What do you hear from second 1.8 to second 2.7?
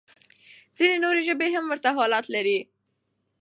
حالت لري.